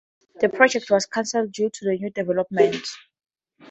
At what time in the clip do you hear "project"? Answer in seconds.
0.55-0.89